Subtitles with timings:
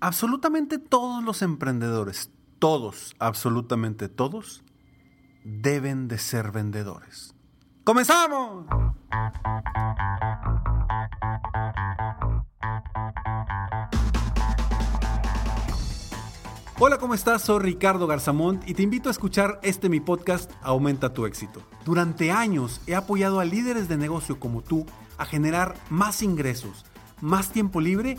[0.00, 4.62] Absolutamente todos los emprendedores, todos, absolutamente todos,
[5.44, 7.34] deben de ser vendedores.
[7.84, 8.66] ¡Comenzamos!
[16.78, 17.40] Hola, ¿cómo estás?
[17.42, 21.62] Soy Ricardo Garzamont y te invito a escuchar este mi podcast Aumenta tu éxito.
[21.86, 24.84] Durante años he apoyado a líderes de negocio como tú
[25.16, 26.84] a generar más ingresos,
[27.22, 28.18] más tiempo libre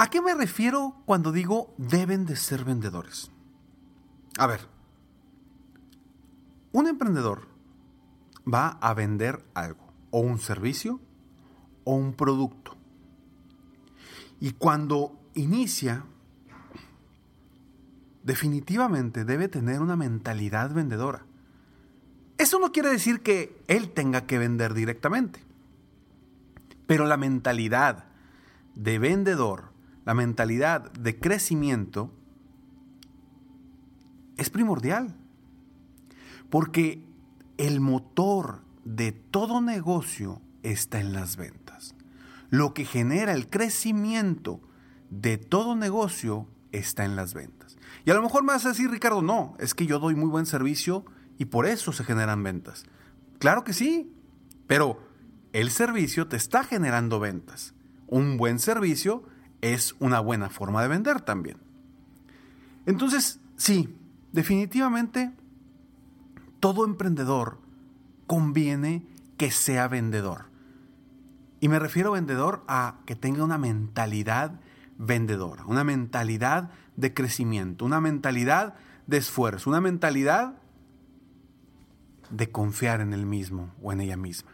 [0.00, 3.30] ¿A qué me refiero cuando digo deben de ser vendedores?
[4.38, 4.66] A ver,
[6.72, 7.48] un emprendedor
[8.50, 11.02] va a vender algo, o un servicio,
[11.84, 12.78] o un producto.
[14.40, 16.06] Y cuando inicia,
[18.22, 21.26] definitivamente debe tener una mentalidad vendedora.
[22.38, 25.44] Eso no quiere decir que él tenga que vender directamente,
[26.86, 28.06] pero la mentalidad
[28.74, 29.69] de vendedor
[30.10, 32.12] la mentalidad de crecimiento
[34.36, 35.14] es primordial.
[36.50, 37.06] Porque
[37.58, 41.94] el motor de todo negocio está en las ventas.
[42.48, 44.60] Lo que genera el crecimiento
[45.10, 47.76] de todo negocio está en las ventas.
[48.04, 50.28] Y a lo mejor me vas a decir, Ricardo, no, es que yo doy muy
[50.28, 51.04] buen servicio
[51.38, 52.82] y por eso se generan ventas.
[53.38, 54.12] Claro que sí,
[54.66, 55.00] pero
[55.52, 57.74] el servicio te está generando ventas.
[58.08, 59.22] Un buen servicio
[59.60, 61.58] es una buena forma de vender también.
[62.86, 63.94] Entonces, sí,
[64.32, 65.32] definitivamente
[66.60, 67.58] todo emprendedor
[68.26, 69.06] conviene
[69.36, 70.44] que sea vendedor.
[71.60, 74.60] Y me refiero a vendedor a que tenga una mentalidad
[74.98, 78.74] vendedora, una mentalidad de crecimiento, una mentalidad
[79.06, 80.54] de esfuerzo, una mentalidad
[82.30, 84.52] de confiar en él mismo o en ella misma.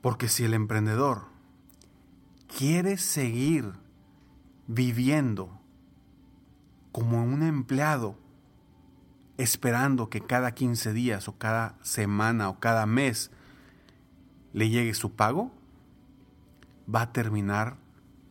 [0.00, 1.31] Porque si el emprendedor
[2.56, 3.72] quieres seguir
[4.66, 5.60] viviendo
[6.92, 8.16] como un empleado,
[9.38, 13.30] esperando que cada 15 días o cada semana o cada mes
[14.52, 15.50] le llegue su pago,
[16.92, 17.76] va a terminar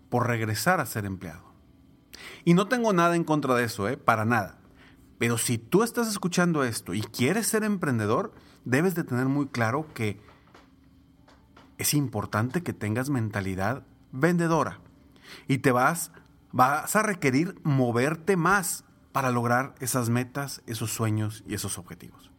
[0.09, 1.51] por regresar a ser empleado.
[2.45, 3.97] Y no tengo nada en contra de eso, ¿eh?
[3.97, 4.57] para nada.
[5.17, 8.33] Pero si tú estás escuchando esto y quieres ser emprendedor,
[8.65, 10.19] debes de tener muy claro que
[11.77, 14.79] es importante que tengas mentalidad vendedora
[15.47, 16.11] y te vas,
[16.51, 22.31] vas a requerir moverte más para lograr esas metas, esos sueños y esos objetivos.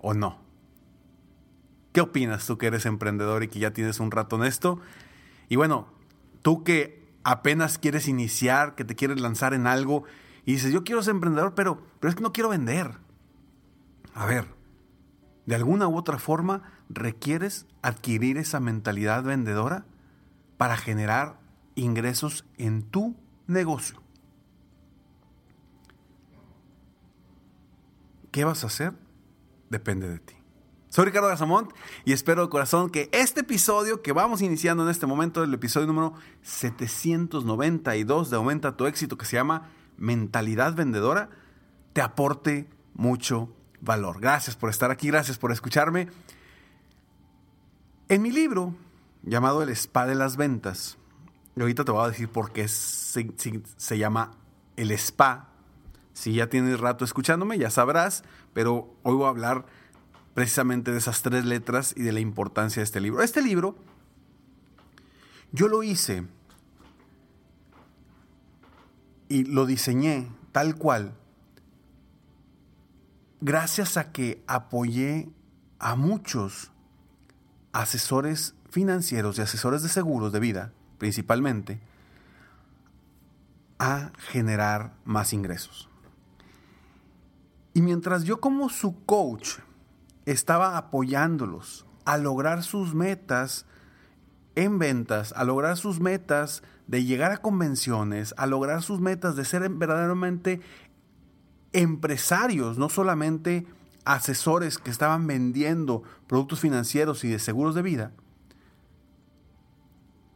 [0.00, 0.38] ¿O no?
[1.92, 4.80] ¿Qué opinas tú que eres emprendedor y que ya tienes un rato en esto?
[5.48, 5.86] Y bueno,
[6.42, 10.04] tú que apenas quieres iniciar, que te quieres lanzar en algo
[10.44, 12.98] y dices, yo quiero ser emprendedor, pero, pero es que no quiero vender.
[14.14, 14.46] A ver,
[15.46, 19.84] de alguna u otra forma requieres adquirir esa mentalidad vendedora
[20.56, 21.38] para generar
[21.74, 23.16] ingresos en tu
[23.46, 24.00] negocio.
[28.30, 28.92] ¿Qué vas a hacer?
[29.70, 30.34] Depende de ti.
[30.88, 31.72] Soy Ricardo Gazamont
[32.04, 35.88] y espero de corazón que este episodio que vamos iniciando en este momento, el episodio
[35.88, 41.30] número 792 de Aumenta tu éxito, que se llama Mentalidad Vendedora,
[41.92, 44.20] te aporte mucho valor.
[44.20, 46.08] Gracias por estar aquí, gracias por escucharme.
[48.08, 48.74] En mi libro,
[49.24, 50.98] llamado El Spa de las Ventas,
[51.56, 54.32] Y ahorita te voy a decir por qué se, llama
[54.76, 55.48] el spa.
[56.12, 59.66] Si ya tienes rato escuchándome, ya sabrás, pero hoy voy a hablar
[60.34, 63.22] precisamente de esas tres letras y de la importancia de este libro.
[63.22, 63.76] Este libro
[65.52, 66.26] yo lo hice
[69.28, 71.14] y lo diseñé tal cual
[73.40, 75.28] gracias a que apoyé
[75.78, 76.72] a muchos
[77.72, 81.80] asesores financieros y asesores de seguros de vida, principalmente,
[83.78, 85.88] a generar más ingresos.
[87.72, 89.58] Y mientras yo como su coach
[90.26, 93.64] estaba apoyándolos a lograr sus metas
[94.56, 99.44] en ventas, a lograr sus metas de llegar a convenciones, a lograr sus metas de
[99.44, 100.60] ser verdaderamente
[101.72, 103.68] empresarios, no solamente
[104.04, 108.12] asesores que estaban vendiendo productos financieros y de seguros de vida,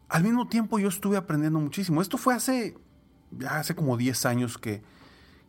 [0.08, 2.00] al mismo tiempo yo estuve aprendiendo muchísimo.
[2.00, 2.76] Esto fue hace,
[3.30, 4.82] ya hace como 10 años que,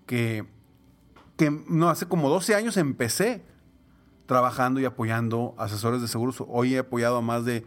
[0.06, 0.46] que,
[1.38, 3.46] que, no, hace como 12 años empecé
[4.26, 6.44] trabajando y apoyando asesores de seguros.
[6.48, 7.66] Hoy he apoyado a más de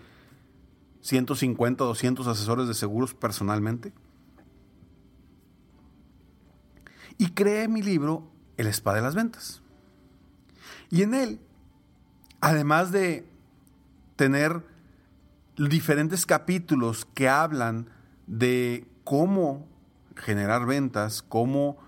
[1.00, 3.92] 150, 200 asesores de seguros personalmente.
[7.18, 9.62] Y creé mi libro El Spa de las Ventas.
[10.90, 11.40] Y en él,
[12.40, 13.26] además de
[14.16, 14.71] tener
[15.56, 17.90] diferentes capítulos que hablan
[18.26, 19.68] de cómo
[20.16, 21.78] generar ventas, cómo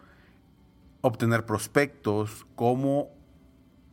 [1.00, 3.10] obtener prospectos, cómo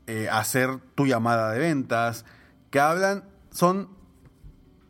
[0.08, 2.26] eh, hacer tu llamada de ventas,
[2.70, 3.90] que hablan, son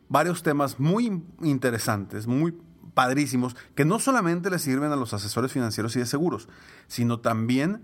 [0.08, 2.56] varios temas muy interesantes, muy
[2.94, 6.48] padrísimos, que no solamente le sirven a los asesores financieros y de seguros,
[6.86, 7.82] sino también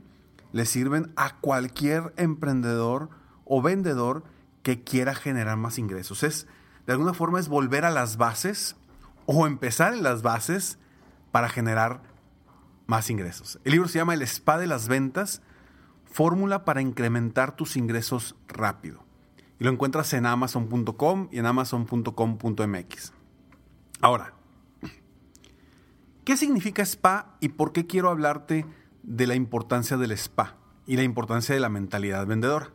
[0.52, 3.10] le sirven a cualquier emprendedor
[3.44, 4.24] o vendedor
[4.62, 6.22] que quiera generar más ingresos.
[6.22, 6.46] Es,
[6.88, 8.74] de alguna forma, es volver a las bases
[9.26, 10.78] o empezar en las bases
[11.30, 12.00] para generar
[12.86, 13.60] más ingresos.
[13.64, 15.42] El libro se llama El Spa de las Ventas,
[16.06, 19.04] fórmula para incrementar tus ingresos rápido.
[19.60, 23.12] Y lo encuentras en amazon.com y en amazon.com.mx.
[24.00, 24.32] Ahora,
[26.24, 28.64] ¿qué significa spa y por qué quiero hablarte
[29.02, 30.56] de la importancia del spa
[30.86, 32.70] y la importancia de la mentalidad vendedora?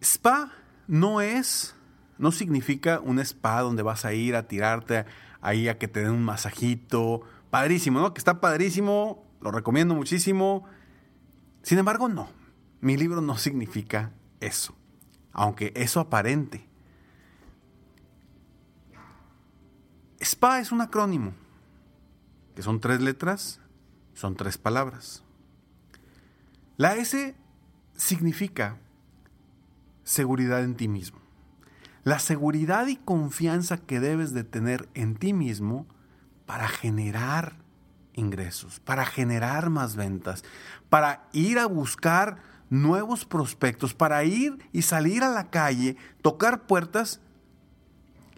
[0.00, 0.52] Spa
[0.86, 1.74] no es,
[2.18, 5.06] no significa un spa donde vas a ir a tirarte
[5.40, 7.22] ahí a que te den un masajito.
[7.50, 8.12] Padrísimo, ¿no?
[8.12, 10.64] Que está padrísimo, lo recomiendo muchísimo.
[11.62, 12.28] Sin embargo, no.
[12.80, 14.74] Mi libro no significa eso,
[15.32, 16.66] aunque eso aparente.
[20.20, 21.32] SPA es un acrónimo,
[22.54, 23.60] que son tres letras,
[24.14, 25.22] son tres palabras.
[26.76, 27.34] La S
[27.96, 28.78] significa
[30.04, 31.27] seguridad en ti mismo.
[32.04, 35.86] La seguridad y confianza que debes de tener en ti mismo
[36.46, 37.56] para generar
[38.14, 40.44] ingresos, para generar más ventas,
[40.88, 42.38] para ir a buscar
[42.70, 47.20] nuevos prospectos, para ir y salir a la calle, tocar puertas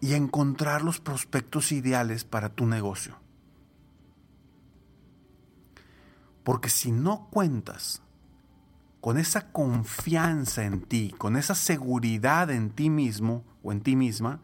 [0.00, 3.16] y encontrar los prospectos ideales para tu negocio.
[6.42, 8.02] Porque si no cuentas
[9.00, 14.40] con esa confianza en ti, con esa seguridad en ti mismo o en ti misma,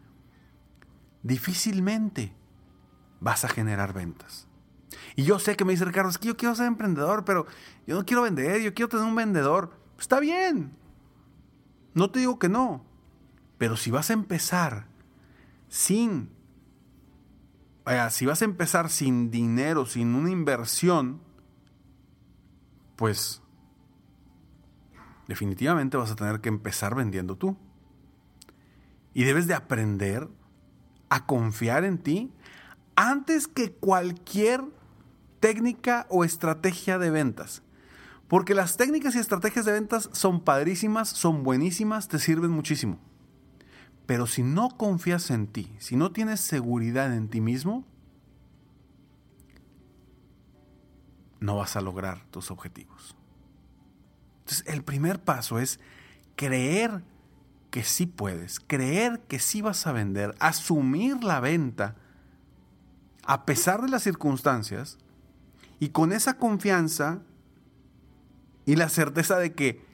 [1.23, 2.32] difícilmente
[3.20, 4.47] vas a generar ventas.
[5.14, 7.47] Y yo sé que me dice Ricardo, es que yo quiero ser emprendedor, pero
[7.87, 9.73] yo no quiero vender, yo quiero tener un vendedor.
[9.99, 10.76] está bien.
[11.95, 12.85] No te digo que no.
[13.59, 14.87] Pero si vas a empezar
[15.69, 16.30] sin,
[18.11, 21.21] si vas a empezar sin dinero, sin una inversión,
[22.97, 23.42] pues
[25.28, 27.56] definitivamente vas a tener que empezar vendiendo tú.
[29.14, 30.28] Y debes de aprender
[31.09, 32.33] a confiar en ti
[32.97, 34.62] antes que cualquier
[35.40, 37.62] técnica o estrategia de ventas.
[38.28, 42.99] Porque las técnicas y estrategias de ventas son padrísimas, son buenísimas, te sirven muchísimo.
[44.06, 47.85] Pero si no confías en ti, si no tienes seguridad en ti mismo,
[51.40, 53.16] no vas a lograr tus objetivos.
[54.47, 55.81] Entonces, el primer paso es
[56.37, 57.03] creer
[57.73, 61.97] que sí puedes, creer que sí vas a vender, asumir la venta
[63.25, 64.99] a pesar de las circunstancias
[65.81, 67.23] y con esa confianza
[68.67, 69.85] y la certeza de que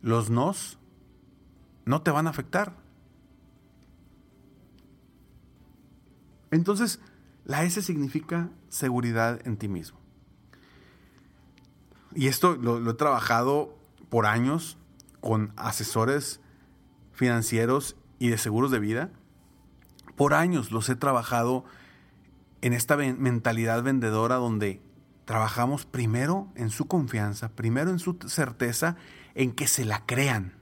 [0.00, 0.78] los nos
[1.84, 2.76] no te van a afectar.
[6.52, 7.00] Entonces,
[7.44, 9.98] la S significa seguridad en ti mismo.
[12.14, 13.77] Y esto lo, lo he trabajado
[14.08, 14.78] por años
[15.20, 16.40] con asesores
[17.12, 19.10] financieros y de seguros de vida,
[20.16, 21.64] Por años los he trabajado
[22.60, 24.82] en esta mentalidad vendedora donde
[25.24, 28.96] trabajamos primero en su confianza, primero en su certeza,
[29.36, 30.54] en que se la crean.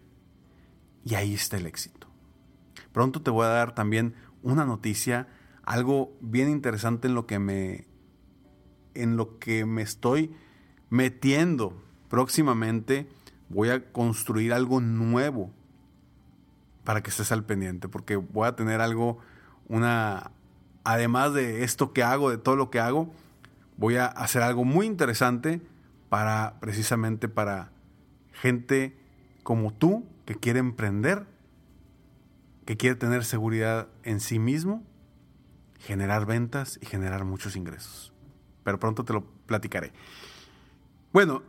[1.04, 2.08] Y ahí está el éxito.
[2.92, 5.28] Pronto te voy a dar también una noticia,
[5.62, 7.86] algo bien interesante en lo que me
[8.94, 10.34] en lo que me estoy
[10.90, 13.08] metiendo próximamente.
[13.48, 15.50] Voy a construir algo nuevo
[16.84, 19.18] para que estés al pendiente, porque voy a tener algo,
[19.68, 20.30] una,
[20.84, 23.12] además de esto que hago, de todo lo que hago,
[23.76, 25.60] voy a hacer algo muy interesante
[26.08, 27.72] para precisamente para
[28.32, 28.96] gente
[29.42, 31.26] como tú que quiere emprender,
[32.64, 34.82] que quiere tener seguridad en sí mismo,
[35.78, 38.12] generar ventas y generar muchos ingresos.
[38.64, 39.92] Pero pronto te lo platicaré.
[41.12, 41.42] Bueno,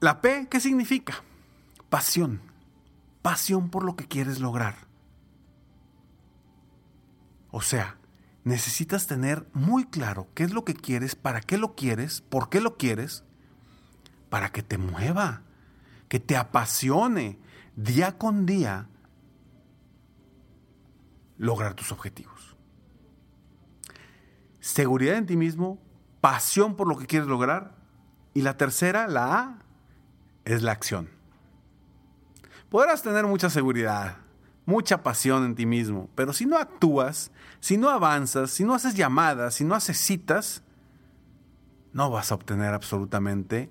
[0.00, 1.22] la P, ¿qué significa?
[1.96, 2.42] Pasión.
[3.22, 4.74] Pasión por lo que quieres lograr.
[7.50, 7.96] O sea,
[8.44, 12.60] necesitas tener muy claro qué es lo que quieres, para qué lo quieres, por qué
[12.60, 13.24] lo quieres,
[14.28, 15.40] para que te mueva,
[16.10, 17.38] que te apasione
[17.76, 18.90] día con día
[21.38, 22.58] lograr tus objetivos.
[24.60, 25.80] Seguridad en ti mismo,
[26.20, 27.74] pasión por lo que quieres lograr
[28.34, 29.58] y la tercera, la A,
[30.44, 31.15] es la acción.
[32.70, 34.18] Podrás tener mucha seguridad,
[34.64, 37.30] mucha pasión en ti mismo, pero si no actúas,
[37.60, 40.62] si no avanzas, si no haces llamadas, si no haces citas,
[41.92, 43.70] no vas a obtener absolutamente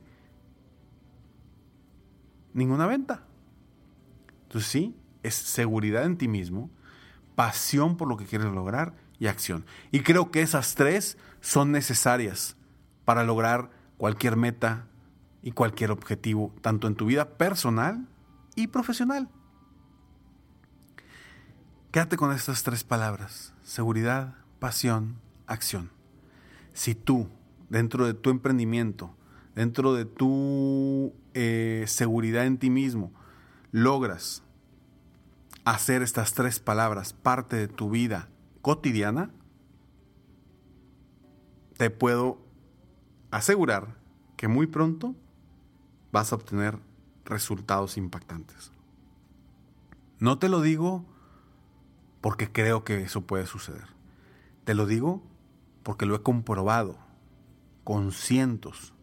[2.54, 3.24] ninguna venta.
[4.44, 6.70] Entonces sí, es seguridad en ti mismo,
[7.36, 9.66] pasión por lo que quieres lograr y acción.
[9.92, 12.56] Y creo que esas tres son necesarias
[13.04, 14.88] para lograr cualquier meta
[15.44, 18.08] y cualquier objetivo, tanto en tu vida personal
[18.56, 19.30] y profesional.
[21.92, 25.16] Quédate con estas tres palabras, seguridad, pasión,
[25.48, 25.92] acción.
[26.74, 27.30] Si tú,
[27.70, 29.16] dentro de tu emprendimiento,
[29.56, 33.14] dentro de tu eh, seguridad en ti mismo,
[33.72, 34.44] logras
[35.64, 38.30] hacer estas tres palabras parte de tu vida
[38.62, 39.32] cotidiana,
[41.78, 42.40] te puedo
[43.32, 43.98] asegurar
[44.38, 45.16] que muy pronto
[46.12, 46.80] vas a obtener
[47.26, 48.72] resultados impactantes.
[50.20, 51.06] No te lo digo
[52.22, 53.88] porque creo que eso puede suceder.
[54.64, 55.22] Te lo digo
[55.84, 56.98] porque lo he comprobado
[57.84, 58.94] con cientos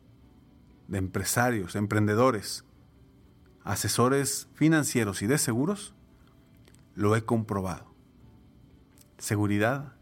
[0.89, 2.65] de empresarios, emprendedores,
[3.65, 5.95] asesores financieros y de seguros.
[6.95, 7.87] Lo he comprobado.
[9.19, 9.95] Seguridad,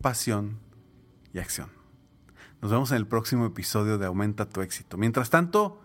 [0.00, 0.58] pasión
[1.34, 1.68] y acción.
[2.62, 4.96] Nos vemos en el próximo episodio de Aumenta tu éxito.
[4.96, 5.80] Mientras tanto,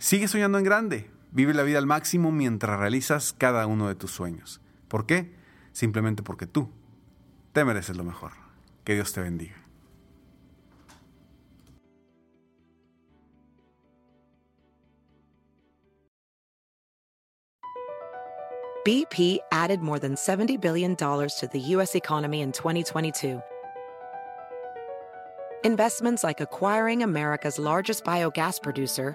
[0.00, 1.10] sigue soñando en grande.
[1.30, 4.60] Vive la vida al máximo mientras realizas cada uno de tus sueños.
[4.88, 5.38] ¿Por qué?
[5.72, 6.68] simplemente porque tú
[7.52, 8.32] te mereces lo mejor.
[8.84, 9.56] Que Dios te bendiga.
[18.84, 21.94] BP added more than $70 billion to the U.S.
[21.94, 23.40] economy in 2022.
[25.62, 29.14] Investments like acquiring America's largest biogas producer,